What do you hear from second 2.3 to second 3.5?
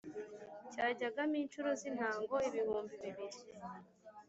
ibihumbi bibiri